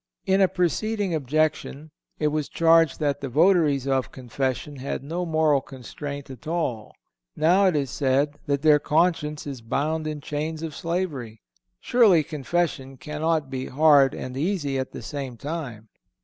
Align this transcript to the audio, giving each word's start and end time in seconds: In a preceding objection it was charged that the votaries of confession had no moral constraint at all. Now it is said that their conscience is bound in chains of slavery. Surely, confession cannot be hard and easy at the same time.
In 0.25 0.41
a 0.41 0.47
preceding 0.47 1.13
objection 1.13 1.91
it 2.17 2.29
was 2.29 2.49
charged 2.49 2.99
that 2.99 3.21
the 3.21 3.29
votaries 3.29 3.87
of 3.87 4.11
confession 4.11 4.77
had 4.77 5.03
no 5.03 5.27
moral 5.27 5.61
constraint 5.61 6.31
at 6.31 6.47
all. 6.47 6.95
Now 7.35 7.65
it 7.67 7.75
is 7.75 7.91
said 7.91 8.39
that 8.47 8.63
their 8.63 8.79
conscience 8.79 9.45
is 9.45 9.61
bound 9.61 10.07
in 10.07 10.19
chains 10.19 10.63
of 10.63 10.73
slavery. 10.73 11.43
Surely, 11.79 12.23
confession 12.23 12.97
cannot 12.97 13.51
be 13.51 13.67
hard 13.67 14.15
and 14.15 14.35
easy 14.35 14.79
at 14.79 14.91
the 14.91 15.03
same 15.03 15.37
time. 15.37 15.87